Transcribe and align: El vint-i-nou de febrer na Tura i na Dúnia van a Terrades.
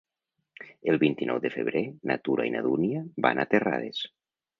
El 0.93 0.95
vint-i-nou 1.03 1.41
de 1.43 1.51
febrer 1.55 1.83
na 2.11 2.17
Tura 2.29 2.47
i 2.49 2.53
na 2.55 2.63
Dúnia 2.69 3.03
van 3.27 3.43
a 3.45 3.47
Terrades. 3.53 4.01